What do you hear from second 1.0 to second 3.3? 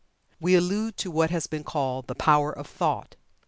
what has been called the "Power of Thought."